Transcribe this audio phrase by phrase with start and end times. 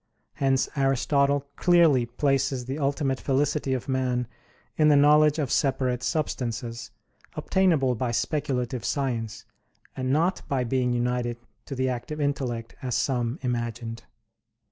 [0.33, 4.25] Hence Aristotle clearly places the ultimate felicity of man
[4.75, 6.89] in the knowledge of separate substances,
[7.35, 9.45] obtainable by speculative science;
[9.95, 11.37] and not by being united
[11.67, 14.03] to the active intellect as some imagined.